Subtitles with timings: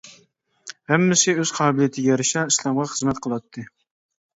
[0.93, 3.73] ھەممىسى ئۆز قابىلىيىتىگە يارىشا ئىسلامغا خىزمەت قىلاتتى.